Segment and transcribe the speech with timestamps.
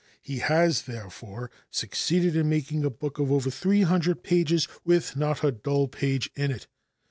[0.23, 5.43] He has, therefore, succeeded in making a book of over three hundred pages with not
[5.43, 6.65] a dull page in it.